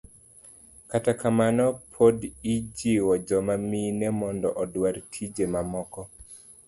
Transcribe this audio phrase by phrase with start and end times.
[0.91, 2.17] kata kamano, pod
[2.53, 6.01] ijiwo joma mine mondo odwar tije mamoko.